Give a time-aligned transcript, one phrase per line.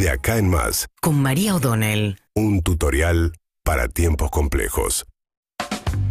[0.00, 2.16] De acá en más, con María O'Donnell.
[2.34, 5.04] un tutorial para tiempos complejos.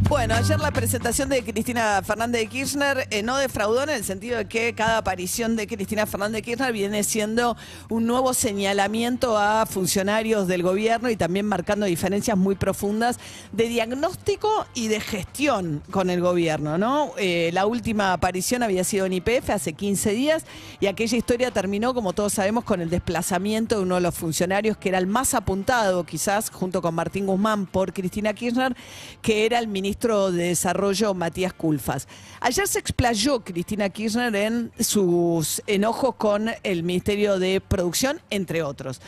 [0.10, 4.40] Bueno, ayer la presentación de Cristina Fernández de Kirchner eh, no defraudó en el sentido
[4.40, 7.56] de que cada aparición de Cristina Fernández de Kirchner viene siendo
[7.90, 13.20] un nuevo señalamiento a funcionarios del gobierno y también marcando diferencias muy profundas
[13.52, 17.12] de diagnóstico y de gestión con el gobierno, ¿no?
[17.20, 20.44] Eh, la última aparición había sido en IPF hace 15 días
[20.80, 24.76] y aquella historia terminó, como todos sabemos, con el desplazamiento de uno de los funcionarios
[24.76, 28.76] que era el más apuntado, quizás junto con Martín Guzmán, por Cristina Kirchner,
[29.22, 32.08] que era el ministro de Desarrollo Matías Culfas.
[32.40, 39.02] Ayer se explayó Cristina Kirchner en sus enojos con el Ministerio de Producción, entre otros.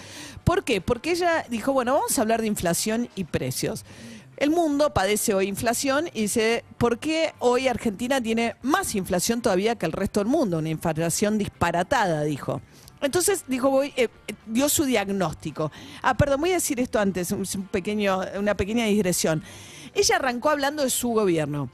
[0.43, 0.81] ¿Por qué?
[0.81, 3.85] Porque ella dijo, bueno, vamos a hablar de inflación y precios.
[4.35, 9.75] El mundo padece hoy inflación y dice, ¿por qué hoy Argentina tiene más inflación todavía
[9.75, 10.57] que el resto del mundo?
[10.57, 12.61] Una inflación disparatada, dijo.
[13.01, 14.09] Entonces dijo, voy, eh,
[14.45, 15.71] dio su diagnóstico.
[16.01, 19.43] Ah, perdón, voy a decir esto antes, un pequeño, una pequeña digresión.
[19.93, 21.69] Ella arrancó hablando de su gobierno.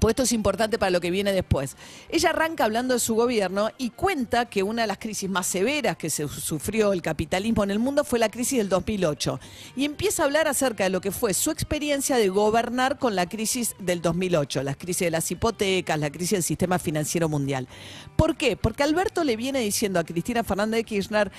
[0.00, 1.76] Pues esto es importante para lo que viene después.
[2.08, 5.96] Ella arranca hablando de su gobierno y cuenta que una de las crisis más severas
[5.96, 9.38] que se sufrió el capitalismo en el mundo fue la crisis del 2008.
[9.76, 13.28] Y empieza a hablar acerca de lo que fue su experiencia de gobernar con la
[13.28, 17.68] crisis del 2008, la crisis de las hipotecas, la crisis del sistema financiero mundial.
[18.16, 18.56] ¿Por qué?
[18.56, 21.32] Porque Alberto le viene diciendo a Cristina Fernández de Kirchner,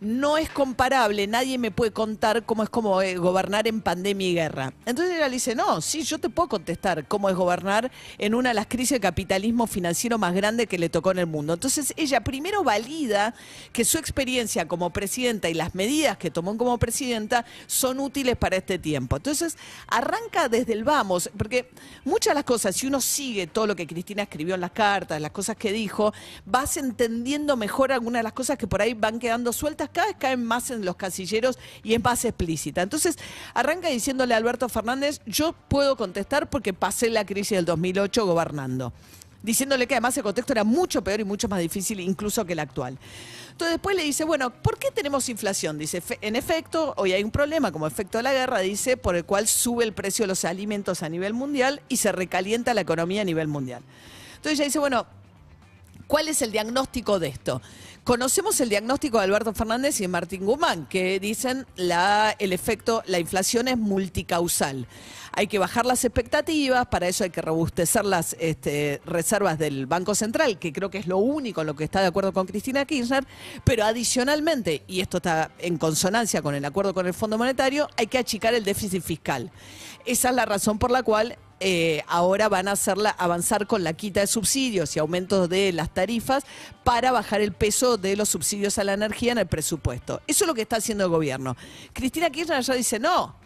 [0.00, 4.34] no es comparable, nadie me puede contar cómo es como eh, gobernar en pandemia y
[4.34, 4.72] guerra.
[4.86, 8.50] Entonces ella le dice, no, sí, yo te puedo contestar cómo es gobernar en una
[8.50, 11.52] de las crisis de capitalismo financiero más grandes que le tocó en el mundo.
[11.52, 13.34] Entonces ella primero valida
[13.72, 18.56] que su experiencia como presidenta y las medidas que tomó como presidenta son útiles para
[18.56, 19.16] este tiempo.
[19.16, 21.70] Entonces arranca desde el vamos, porque
[22.04, 25.20] muchas de las cosas, si uno sigue todo lo que Cristina escribió en las cartas,
[25.20, 26.14] las cosas que dijo,
[26.46, 30.16] vas entendiendo mejor algunas de las cosas que por ahí van quedando sueltas, cada vez
[30.18, 32.82] caen más en los casilleros y es más explícita.
[32.82, 33.16] Entonces
[33.54, 38.92] arranca diciéndole a Alberto Fernández, yo puedo contestar porque pasé la crisis del 2008 gobernando
[39.42, 42.58] diciéndole que además el contexto era mucho peor y mucho más difícil incluso que el
[42.58, 42.98] actual.
[43.52, 45.78] Entonces después le dice, bueno, ¿por qué tenemos inflación?
[45.78, 49.16] Dice, "Fe- en efecto, hoy hay un problema como efecto de la guerra, dice, por
[49.16, 52.82] el cual sube el precio de los alimentos a nivel mundial y se recalienta la
[52.82, 53.82] economía a nivel mundial.
[54.36, 55.06] Entonces ella dice, bueno,
[56.10, 57.62] ¿Cuál es el diagnóstico de esto?
[58.02, 63.04] Conocemos el diagnóstico de Alberto Fernández y de Martín Guzmán, que dicen la, el efecto,
[63.06, 64.88] la inflación es multicausal.
[65.30, 70.16] Hay que bajar las expectativas, para eso hay que robustecer las este, reservas del Banco
[70.16, 72.84] Central, que creo que es lo único en lo que está de acuerdo con Cristina
[72.84, 73.24] Kirchner,
[73.62, 78.08] pero adicionalmente, y esto está en consonancia con el acuerdo con el Fondo Monetario, hay
[78.08, 79.52] que achicar el déficit fiscal.
[80.04, 83.92] Esa es la razón por la cual eh, ahora van a hacerla, avanzar con la
[83.92, 86.44] quita de subsidios y aumentos de las tarifas
[86.84, 90.22] para bajar el peso de los subsidios a la energía en el presupuesto.
[90.26, 91.56] Eso es lo que está haciendo el gobierno.
[91.92, 93.36] Cristina Kirchner ya dice, no,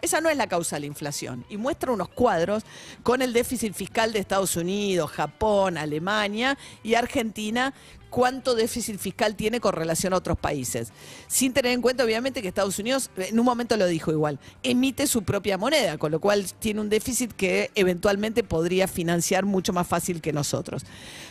[0.00, 1.44] esa no es la causa de la inflación.
[1.48, 2.64] Y muestra unos cuadros
[3.02, 7.74] con el déficit fiscal de Estados Unidos, Japón, Alemania y Argentina,
[8.10, 10.92] cuánto déficit fiscal tiene con relación a otros países.
[11.28, 15.06] Sin tener en cuenta, obviamente, que Estados Unidos, en un momento lo dijo igual, emite
[15.06, 19.86] su propia moneda, con lo cual tiene un déficit que eventualmente podría financiar mucho más
[19.86, 20.84] fácil que nosotros.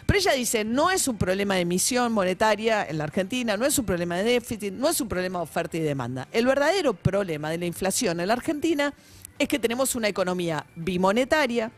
[0.05, 3.77] Pero ella dice, no es un problema de emisión monetaria en la Argentina, no es
[3.79, 6.27] un problema de déficit, no es un problema de oferta y demanda.
[6.31, 8.93] El verdadero problema de la inflación en la Argentina
[9.37, 11.71] es que tenemos una economía bimonetaria,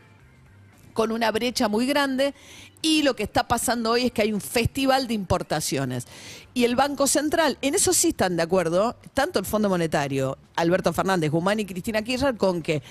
[0.98, 2.34] con una brecha muy grande
[2.82, 6.08] y lo que está pasando hoy es que hay un festival de importaciones.
[6.54, 10.92] Y el Banco Central, en eso sí están de acuerdo, tanto el Fondo Monetario, Alberto
[10.92, 12.82] Fernández, Guzmán y Cristina Kirchner, con que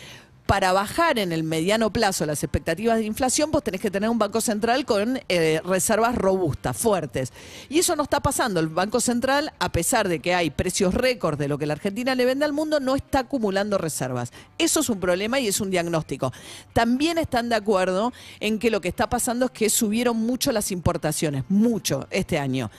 [0.47, 4.17] para bajar en el mediano plazo las expectativas de inflación, vos tenés que tener un
[4.17, 7.33] Banco Central con eh, reservas robustas, fuertes.
[7.69, 8.61] Y eso no está pasando.
[8.61, 12.15] El Banco Central, a pesar de que hay precios récord de lo que la Argentina
[12.15, 14.31] le vende al mundo, no está acumulando reservas.
[14.57, 16.31] Eso es un problema y es un diagnóstico.
[16.71, 20.71] También están de acuerdo en que lo que está pasando es que subieron mucho las
[20.71, 22.71] importaciones, mucho este año.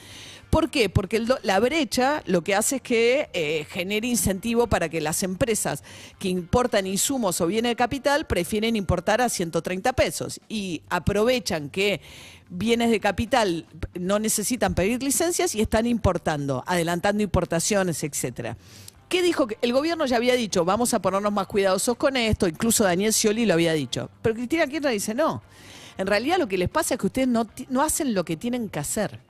[0.51, 0.89] ¿Por qué?
[0.89, 5.85] Porque la brecha lo que hace es que eh, genere incentivo para que las empresas
[6.19, 12.01] que importan insumos o bienes de capital prefieren importar a 130 pesos y aprovechan que
[12.49, 18.57] bienes de capital no necesitan pedir licencias y están importando, adelantando importaciones, etcétera.
[19.11, 19.49] ¿Qué dijo?
[19.61, 23.45] El gobierno ya había dicho, vamos a ponernos más cuidadosos con esto, incluso Daniel Scioli
[23.45, 24.11] lo había dicho.
[24.23, 25.43] Pero Cristina Kirchner dice, no.
[25.99, 28.69] En realidad lo que les pasa es que ustedes no, no hacen lo que tienen
[28.69, 29.21] que hacer.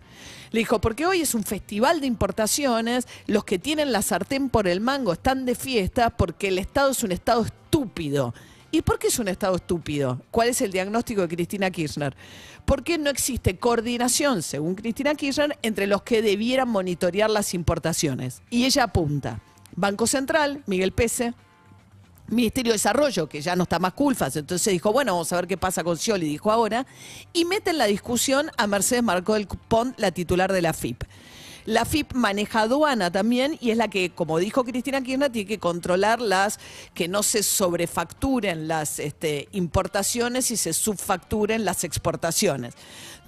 [0.50, 4.68] Le dijo, porque hoy es un festival de importaciones, los que tienen la sartén por
[4.68, 8.34] el mango están de fiesta porque el Estado es un Estado estúpido.
[8.70, 10.20] ¿Y por qué es un Estado estúpido?
[10.30, 12.14] ¿Cuál es el diagnóstico de Cristina Kirchner?
[12.66, 18.42] Porque no existe coordinación, según Cristina Kirchner, entre los que debieran monitorear las importaciones.
[18.50, 19.40] Y ella apunta.
[19.74, 21.32] Banco Central, Miguel Pese,
[22.28, 25.46] Ministerio de Desarrollo, que ya no está más culfas, entonces dijo, bueno, vamos a ver
[25.46, 26.86] qué pasa con Scioli, dijo ahora,
[27.32, 31.04] y mete en la discusión a Mercedes Marcó del Pont, la titular de la FIP.
[31.68, 35.58] La FIP maneja aduana también y es la que, como dijo Cristina Kirchner, tiene que
[35.58, 36.58] controlar las
[36.94, 42.72] que no se sobrefacturen las este, importaciones y se subfacturen las exportaciones.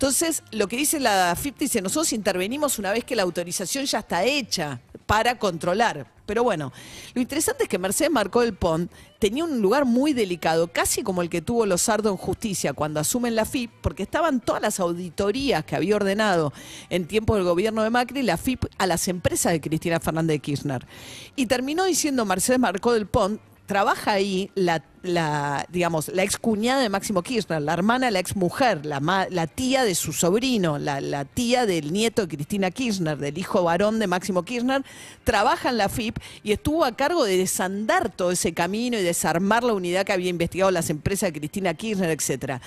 [0.01, 3.99] Entonces, lo que dice la FIP dice, nosotros intervenimos una vez que la autorización ya
[3.99, 6.07] está hecha para controlar.
[6.25, 6.73] Pero bueno,
[7.13, 11.21] lo interesante es que Mercedes Marcó el Pont tenía un lugar muy delicado, casi como
[11.21, 15.67] el que tuvo Lozardo en justicia cuando asumen la FIP, porque estaban todas las auditorías
[15.67, 16.55] que había ordenado
[16.89, 20.39] en tiempo del gobierno de Macri la FIP a las empresas de Cristina Fernández de
[20.39, 20.87] Kirchner.
[21.37, 23.39] Y terminó diciendo Mercedes Marcó del Pont
[23.71, 28.35] trabaja ahí la, la, digamos, la ex cuñada de Máximo Kirchner, la hermana la ex
[28.35, 33.39] mujer, la, tía de su sobrino, la, la, tía del nieto de Cristina Kirchner, del
[33.39, 34.83] hijo varón de Máximo Kirchner,
[35.23, 39.63] trabaja en la FIP y estuvo a cargo de desandar todo ese camino y desarmar
[39.63, 42.61] la unidad que había investigado las empresas de Cristina Kirchner, etcétera.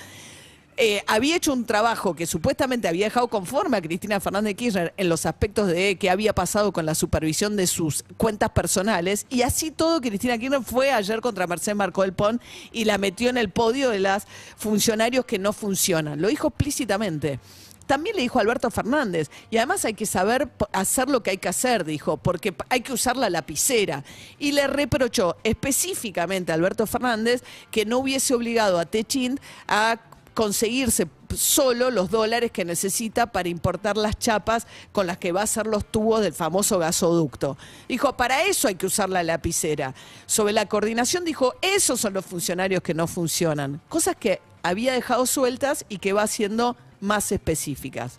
[0.76, 5.08] Eh, había hecho un trabajo que supuestamente había dejado conforme a Cristina Fernández Kirchner en
[5.08, 9.70] los aspectos de qué había pasado con la supervisión de sus cuentas personales y así
[9.70, 12.40] todo Cristina Kirchner fue ayer contra Mercedes Marcó del Pon
[12.72, 14.24] y la metió en el podio de los
[14.56, 16.20] funcionarios que no funcionan.
[16.20, 17.38] Lo dijo explícitamente.
[17.86, 21.50] También le dijo Alberto Fernández, y además hay que saber hacer lo que hay que
[21.50, 24.02] hacer, dijo, porque hay que usar la lapicera.
[24.38, 29.38] Y le reprochó específicamente a Alberto Fernández que no hubiese obligado a Techint
[29.68, 30.00] a
[30.34, 35.44] conseguirse solo los dólares que necesita para importar las chapas con las que va a
[35.44, 37.56] hacer los tubos del famoso gasoducto.
[37.88, 39.94] Dijo, para eso hay que usar la lapicera.
[40.26, 43.80] Sobre la coordinación dijo, esos son los funcionarios que no funcionan.
[43.88, 48.18] Cosas que había dejado sueltas y que va haciendo más específicas.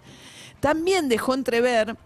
[0.60, 1.98] También dejó entrever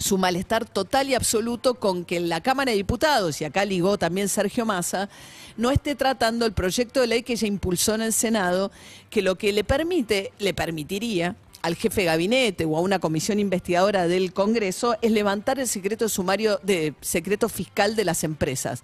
[0.00, 3.98] su malestar total y absoluto con que en la Cámara de Diputados, y acá ligó
[3.98, 5.08] también Sergio Massa,
[5.56, 8.72] no esté tratando el proyecto de ley que ella impulsó en el Senado,
[9.10, 13.38] que lo que le permite, le permitiría al jefe de gabinete o a una comisión
[13.38, 18.82] investigadora del Congreso es levantar el secreto sumario de secreto fiscal de las empresas.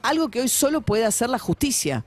[0.00, 2.04] Algo que hoy solo puede hacer la justicia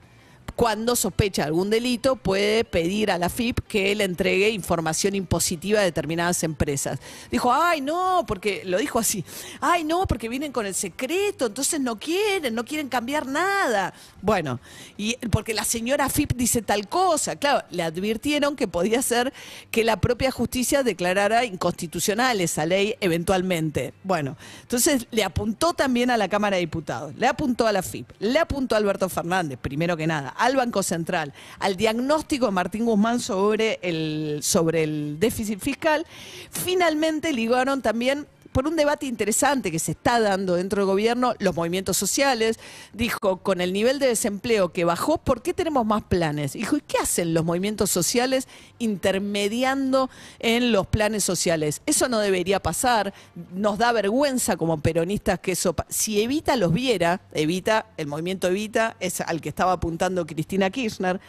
[0.55, 5.83] cuando sospecha algún delito, puede pedir a la FIP que le entregue información impositiva a
[5.83, 6.99] determinadas empresas.
[7.29, 9.23] Dijo, ay, no, porque lo dijo así,
[9.61, 13.93] ay, no, porque vienen con el secreto, entonces no quieren, no quieren cambiar nada.
[14.21, 14.59] Bueno,
[14.97, 19.33] y porque la señora FIP dice tal cosa, claro, le advirtieron que podía ser
[19.71, 23.93] que la propia justicia declarara inconstitucional esa ley eventualmente.
[24.03, 28.09] Bueno, entonces le apuntó también a la Cámara de Diputados, le apuntó a la FIP,
[28.19, 32.85] le apuntó a Alberto Fernández, primero que nada al Banco Central, al diagnóstico de Martín
[32.85, 36.05] Guzmán sobre el, sobre el déficit fiscal,
[36.51, 41.55] finalmente ligaron también por un debate interesante que se está dando dentro del gobierno, los
[41.55, 42.57] movimientos sociales.
[42.91, 46.53] Dijo, con el nivel de desempleo que bajó, ¿por qué tenemos más planes?
[46.53, 48.47] Dijo, ¿y qué hacen los movimientos sociales
[48.79, 50.09] intermediando
[50.39, 51.83] en los planes sociales?
[51.85, 53.13] Eso no debería pasar.
[53.53, 55.75] Nos da vergüenza como peronistas que eso...
[55.87, 61.21] Si Evita los viera, Evita, el movimiento Evita, es al que estaba apuntando Cristina Kirchner,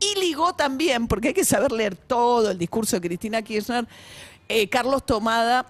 [0.00, 3.86] y ligó también, porque hay que saber leer todo el discurso de Cristina Kirchner,
[4.48, 5.64] eh, Carlos Tomada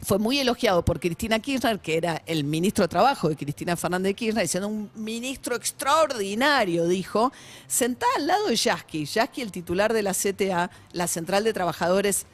[0.00, 4.10] fue muy elogiado por Cristina Kirchner, que era el ministro de Trabajo de Cristina Fernández
[4.10, 7.32] de Kirchner, diciendo un ministro extraordinario, dijo,
[7.66, 9.04] sentada al lado de Yasky.
[9.04, 12.26] Yasky, el titular de la CTA, la Central de Trabajadores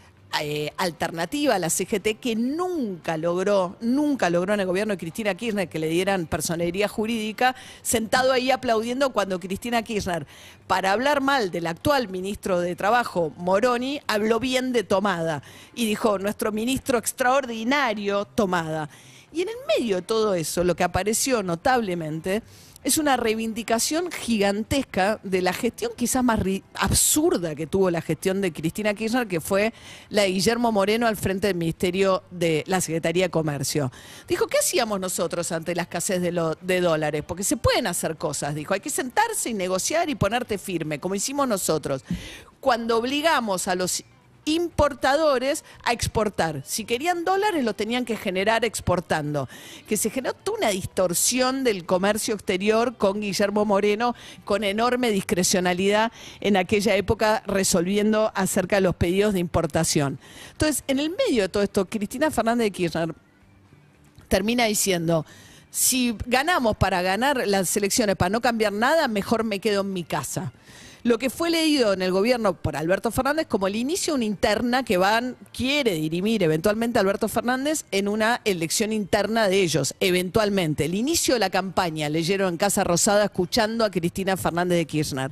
[0.43, 5.35] eh, alternativa a la CGT que nunca logró, nunca logró en el gobierno de Cristina
[5.35, 10.26] Kirchner que le dieran personería jurídica, sentado ahí aplaudiendo cuando Cristina Kirchner,
[10.67, 15.43] para hablar mal del actual ministro de Trabajo, Moroni, habló bien de Tomada
[15.75, 18.88] y dijo, nuestro ministro extraordinario, Tomada.
[19.33, 22.43] Y en el medio de todo eso, lo que apareció notablemente
[22.85, 26.38] es una reivindicación gigantesca de la gestión quizás más
[26.75, 29.73] absurda que tuvo la gestión de Cristina Kirchner, que fue
[30.11, 33.91] la de Guillermo Moreno al frente del Ministerio de la Secretaría de Comercio.
[34.29, 37.25] Dijo, ¿qué hacíamos nosotros ante la escasez de, de dólares?
[37.26, 41.14] Porque se pueden hacer cosas, dijo, hay que sentarse y negociar y ponerte firme, como
[41.14, 42.05] hicimos nosotros.
[42.61, 44.05] Cuando obligamos a los
[44.44, 46.62] importadores a exportar.
[46.64, 49.48] Si querían dólares, lo tenían que generar exportando.
[49.88, 56.12] Que se generó toda una distorsión del comercio exterior con Guillermo Moreno, con enorme discrecionalidad
[56.40, 60.18] en aquella época resolviendo acerca de los pedidos de importación.
[60.52, 63.14] Entonces, en el medio de todo esto, Cristina Fernández de Kirchner
[64.28, 65.24] termina diciendo,
[65.70, 70.04] si ganamos para ganar las elecciones, para no cambiar nada, mejor me quedo en mi
[70.04, 70.52] casa
[71.04, 74.25] lo que fue leído en el gobierno por Alberto Fernández como el inicio de una
[74.25, 80.87] interna que van, quiere dirimir eventualmente Alberto Fernández en una elección interna de ellos, eventualmente.
[80.87, 85.30] El inicio de la campaña, leyeron en Casa Rosada escuchando a Cristina Fernández de Kirchner.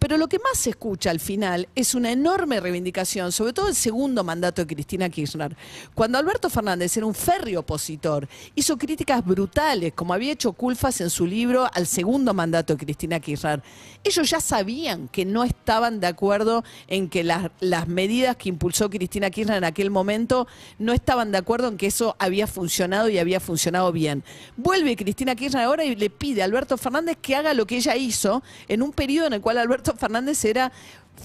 [0.00, 3.74] Pero lo que más se escucha al final es una enorme reivindicación, sobre todo el
[3.74, 5.54] segundo mandato de Cristina Kirchner.
[5.94, 11.10] Cuando Alberto Fernández era un férreo opositor, hizo críticas brutales, como había hecho Culfas en
[11.10, 13.62] su libro al segundo mandato de Cristina Kirchner.
[14.02, 18.88] Ellos ya sabían que no estaban de acuerdo en que las, las medidas que impulsó
[18.88, 23.18] Cristina Kirchner en aquel momento no estaban de acuerdo en que eso había funcionado y
[23.18, 24.24] había funcionado bien.
[24.56, 27.96] Vuelve Cristina Kirchner ahora y le pide a Alberto Fernández que haga lo que ella
[27.96, 29.58] hizo en un periodo en el cual
[29.90, 30.72] Alberto Fernández era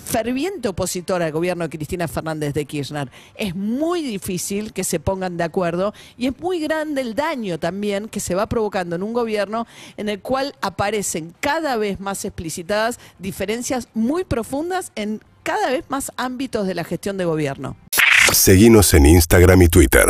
[0.05, 3.09] ferviente opositor al gobierno de Cristina Fernández de Kirchner.
[3.35, 8.09] Es muy difícil que se pongan de acuerdo y es muy grande el daño también
[8.09, 9.67] que se va provocando en un gobierno
[9.97, 16.11] en el cual aparecen cada vez más explicitadas diferencias muy profundas en cada vez más
[16.17, 17.77] ámbitos de la gestión de gobierno.
[18.33, 20.07] Seguimos en Instagram y Twitter.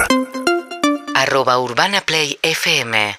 [1.13, 3.15] arroba Urbana Play FM